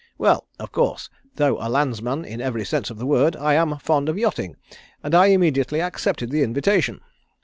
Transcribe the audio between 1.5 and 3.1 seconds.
a landsman in every sense of the